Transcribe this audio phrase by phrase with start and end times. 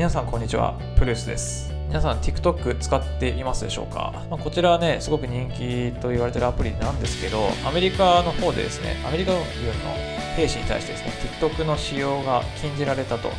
[0.00, 0.78] 皆さんこんにちは。
[0.96, 1.70] プルースです。
[1.88, 9.44] 皆さん TikTok 使っていますでしょうか、まあ、こちらはねすごく人気と言われてるアプリなんですけどアメリカの方でですねアメリカ軍の
[10.36, 13.34] 兵士に対してですね TikTok の使用が禁じられたという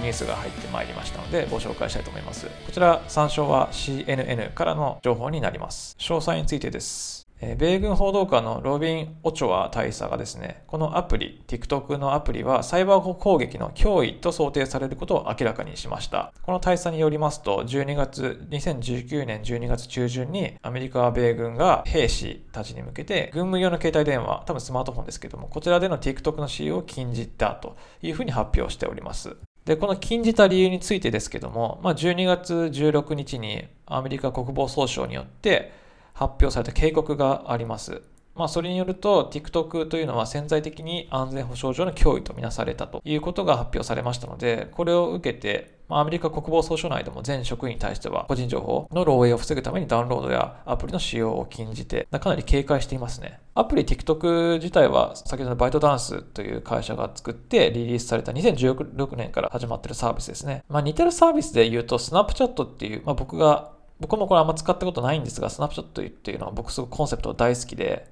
[0.00, 2.46] ニュースが入ってまいりましたのでご紹介したいと思います。
[2.46, 5.94] こちら参照は CNN からの情報になります。
[5.98, 7.28] 詳細についてです。
[7.58, 16.32] 米軍報道官のロビン・オチョア大佐がですね、このアプリ、TikTok のアプリはサイバー攻撃の脅威と想定されることを明らかにしました。
[16.42, 29.36] この大佐によりますと、12月、2019年12月中旬にアメリカ米軍が兵士たちに向けて、軍務用の携帯電話、多分スマートフォンですけども、こちらでの TikTok の使用を禁じたというふうに発表しております。
[29.64, 35.81] で、この禁じた理由についてですけども、まあ、12月16日にアメリカ国防総省によって、
[36.12, 38.02] 発表された警告があります。
[38.34, 53.40] まあ、それによると TikTok というのは潜在的に安全保障上の脅威とみなされたということが発表されましたので、これを受けて、アメリカ国防総省内でも全職員に対しては個人情報の漏洩を防ぐためにダウンロードやアプリの使用を禁じて、かなり警戒していますね。
[53.54, 60.64] アプリ TikTok 自体は先ほどのバイトダンスという会社が作ってリリースされた2016年から始まっているサービスですね。
[60.70, 63.71] まあ、似てるサービスで言うと Snapchat っていう、まあ、僕が
[64.02, 68.10] 僕もこれあんま使ったことないんですが、スナップチャットっていうのは僕すごくコンセプト大好きで、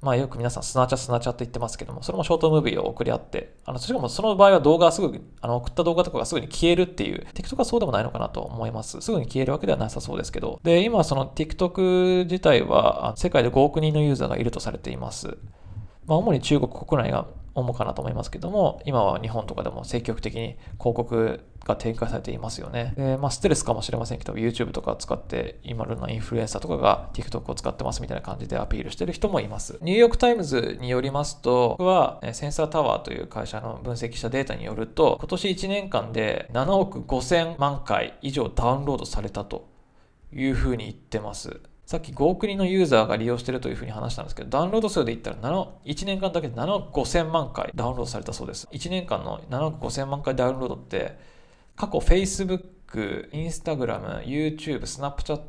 [0.00, 8.98] まあよく皆さんスナチャスナチャって言ってますけども、それもショートムービーを送り合って、あの、しかもその場合は動画すぐ、あの、送った動画とかがすぐに消えるっていう、TikTok はそうでもないのかなと思います。
[9.02, 10.58] すぐに消えるわけではなさそうですけど。
[10.62, 15.36] で、今その TikTok 自体は世界で5億人のユーザーがいるとされています。
[16.06, 22.94] まあ主に中国国内が主かなと思いますけども、今は日本とかでも積極的に広告が展開されていますよね。
[22.96, 29.78] でまあ、ストレスかもしれませんけど、YouTube とか使って、今のインフルエンサーとかが TikTok を使ってますみたいな感じでアピールしてる人もいます。
[29.82, 39.68] ニューヨークタイムズによりますと、僕はセンサータワーという会社の分析したデータによると、今年1年間で7億5000万回以上ダウンロードされたと
[40.32, 41.60] いうふうに言ってます。
[41.90, 48.68] さっき5億人のユーザーが利用してるというふうに話したんですけど、ダウンロード数で言ったら7、1年間だけで7億5000万回ダウンロードされたそうです。
[48.70, 51.18] 1年間の7億5000万回ダウンロードって、
[51.74, 52.62] 過去 Facebook、
[53.32, 55.40] Instagram、YouTube、Snapchat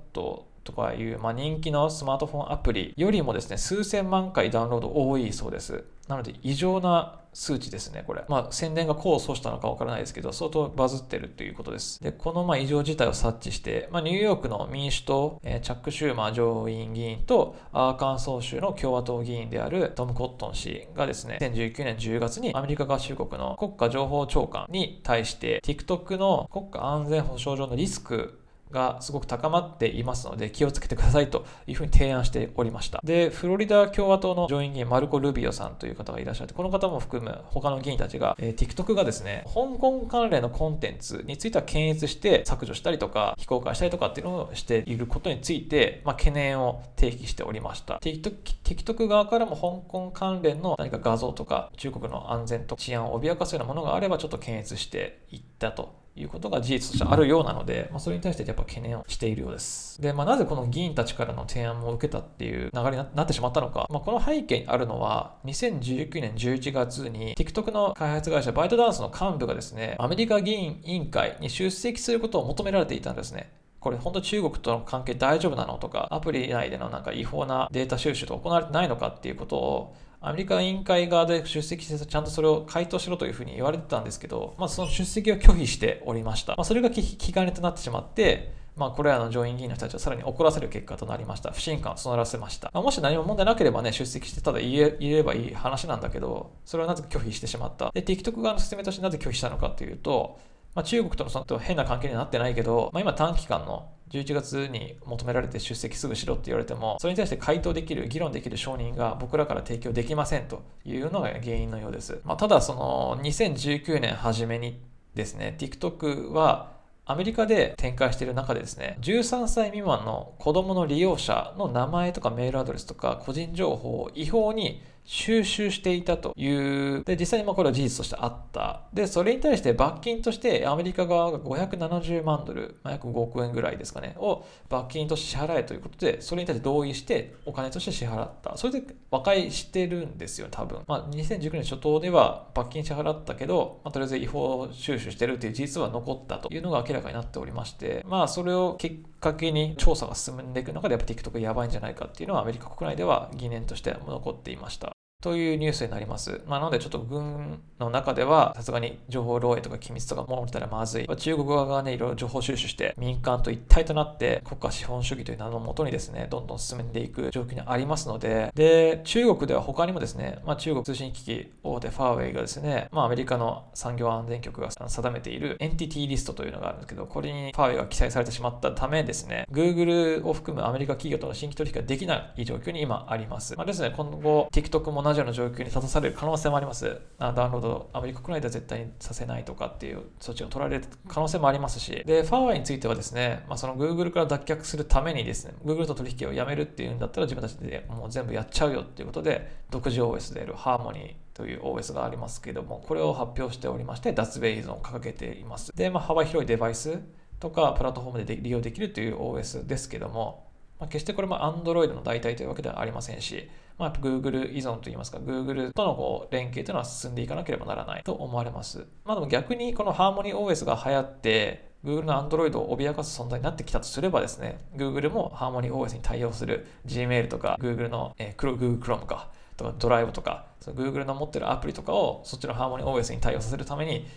[0.63, 5.83] とかいう、まあ、人気のスマートフォンアプリよりもですね、数千万回ダウンロード多いそうです。
[6.07, 8.25] なので異常な数値ですね、これ。
[8.27, 12.03] まあ、宣伝が功を奏したのかわからないですけど、相当バズってるということです。
[12.03, 28.40] で、このまあ異常事態を察知して、まあ、ニューヨークの民主党、えー、チャック・シューマー上院議員と、アーカンソー州の共和党議員であるトム・コットン氏がですね、2019年10月にアメリカ合衆国の国家情報長官に対して、TikTok の国家安全保障上のリスク
[28.71, 32.99] がすごく高まっていますので気をつけてくださいというふうに提案しておりました。
[33.03, 47.95] で、フロリダ共和党の上院議員マルコ・ルビオさんという方がいらっしゃって、この方も含む他の議員たちが、えー、TikTok がですね、香港関連のコンテンツについては検閲して削除したりとか、非公開したりとかっていうのをしていることについて、まあ、懸念を提起しておりました。
[47.95, 48.33] TikTok,
[48.63, 60.01] TikTok 側からも香港関連の何か画像とか、中国の安全と治安を脅かすようなものがあれば、ちょっと検閲していったということが事実としてあるようなので、まあ、それに対してやっぱ懸念をしているようです。
[60.01, 73.51] で、まあ、なぜこの議員たちからの提案を受けたっていう流れになってしまったのか、まあ、この背景にあるのは、2019年11月に TikTok の開発会社バイトダンスの幹部がですね、アメリカ議員委員会に出席することを求められていたんですね。
[73.79, 86.55] これ本当中国との関係大丈夫なのとか、アプリ内でのなんか違法なデータ収集と行われてないのかっていうことをアメリカ委員会側で出席してちゃんとそれを回答しろというふうに言われてたんですけど、まあ、その出席を拒否しておりました。
[86.55, 91.51] まあ、それが引き金となってしまって、まあ、これらの上院議員の人たちをさらに怒らせる結果となりました。
[91.51, 92.69] 不信感を募らせました。
[92.71, 97.89] まあ、もし何も問題なければね、出席してただ言え言えばいい話なんだけど、それはなぜ拒否してしまった。
[97.91, 100.39] で、TikTok 側の説明としてなぜ拒否したのかというと、
[100.73, 112.19] まあ、中国とのその変な関係になってないけど、まあ、今短期間の11月に求められて出席すぐしろって言われても、それに対して回答できる、議論できる承認が僕らから提供できませんというのが原因のようです。
[112.23, 114.81] まあ、ただ、その2019年初めに
[115.15, 116.71] ですね、TikTok は
[117.05, 128.83] アメリカで展開している中でですね、13歳未満の子供の利用者の名前とかメールアドレスとか個人情報を違法に収集していたという、で、実際にまこれは事実としてあった。
[128.93, 138.55] で、それに対して罰金としてアメリカ側が570万ドル、まあ、約5億円ぐらいですかね、を罰金として支払えということで、それに対して同意してお金として支払った。
[138.57, 140.81] それで和解してるんですよ、多分。
[140.87, 154.91] まあ、2019年初頭では罰金支払ったけど、まあ、とりあえず違法収集してるという事実は残ったというのが明らかになっておりまして、まあ、それを結かけに調査が進んでいく中で、やっぱ TikTok やばいんじゃないかっていうのはアメリカ国内では疑念として残っていました。
[155.21, 156.41] というニュースになります。
[156.47, 161.07] まあ、なのでちょっと軍の中では、さすがに情報漏洩とか機密とか守ったらまずい。
[161.17, 183.55] 中国側がね、いろいろ情報収集して、民間と一体となって、国家資本主義という名のもとにですね、どんどん進めていく状況にありますので、で、中国では他にもですね、まあ、中国通信機器大手ファーウェイがですね、まあ、アメリカの産業安全局が定めているエンティティリストというのがあるんですけど、これにファーウェイが記載されてしまったためですね、Google を含むアメリカ企業との新規取引ができない状況に今あります。
[183.55, 186.99] まあ、ですね、今後 TikTok も同じような状況に立たされる可能性もあります。
[187.19, 205.75] あダウンロード、アメリカ国内では絶対にさせないとかっていう措置を取られる可能性もありますし、で、ファーウェイについてはですね、まあ、その Google から脱却するためにですね、Google と取引をやめるっていうんだったら自分たちでもう全部やっちゃうよっていうことで、独自 OS であるハーモニーという OS がありますけども、これを発表しておりまして、脱米依存を掲げています。
[205.75, 206.99] で、まあ、幅広いデバイス
[207.39, 210.50] とかプラットフォームで利用できるという OS ですけども、
[210.81, 213.47] まあ、決してこれも Android の代替というわけではありませんし、
[213.77, 218.87] まあ、Google 依存といいますか、Google とのこう連携というのは進んでいかなければならないと思われます。
[219.05, 231.05] まあ、でも逆にこの HarmonyOS が流行って、Google の Android を脅かす存在になってきたとすればですね、Google も HarmonyOS に対応する Gmail とか Google の、えー、Google Chrome かとかドライブとか、その Google
[231.05, 234.07] の持ってるアプリとかをそっちの HarmonyOS に対応させるために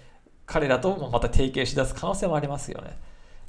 [0.47, 2.99] 彼らともまた提携しだす可能性もありますよね。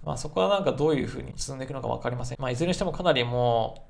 [0.05, 2.37] まあそこはなんかどういうふうに進んでいくのか分かりません。
[2.39, 3.87] まあいずれにしてもかなりも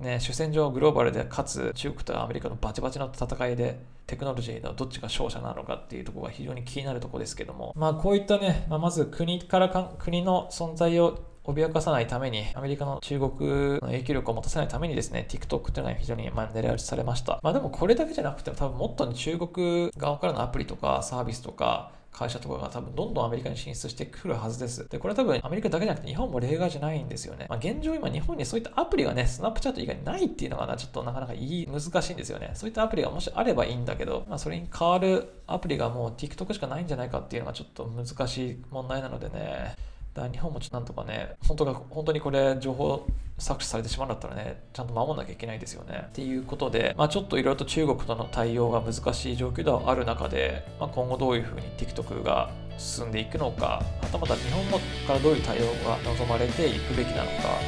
[0.00, 13.30] うね、主戦場グローバルでかつ中国とアメリカのバチバチの戦いでテクノロジーのどっちが勝者なのかっていうところが非常に気になるところですけどもまあこういったね、まあ、まず国からか国の存在を脅かさないために、アメリカの中国
[13.76, 17.40] の影響力を持たせないためにですね、TikTok っていうのは非常にま狙い撃ちされました。
[17.42, 24.88] まあでもこれだけじゃなくて多分もっと中国側からのアプリとかサービスとか、会社とかが多分どんどんアメリカに進出してくるはずです。
[24.88, 27.46] で、これ多分アメリカだけじゃなくて日本も例外じゃないんですよね。
[27.48, 32.50] まあ、現状今日本にそういったアプリがね、スナップチャット以外にないっていうのがな、ちょっとなかなかいい、難しいんですよね。
[32.54, 39.76] そういったアプリがもしあればいいんだけど、まあそれに代わるアプリがもう TikTok しかないんじゃないかっていうのがちょっと難しい問題なのでね。
[40.14, 43.06] だ日本もちょっとなんとかね、本当が本当にこれ情報
[43.38, 46.06] 搾取されてしまうんだったらね、ちゃんと守んなきゃいけないですよね。
[46.08, 54.64] っていうことで、まあ、ちょっといろいろと中国との対応が難しい状況ではある中で、まあ、今後どういうふうに TikTok が進んでいくのか、はたまた日本
[55.06, 57.58] からどういう対応が望まれていくべきなのか、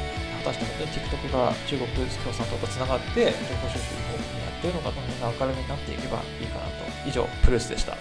[0.43, 7.07] 果たして本当に TikTok が中国共産党とつながって情報収集をやっているのかというのが明るみになっていけばいいかなと。
[7.07, 7.95] 以上、プルースでした。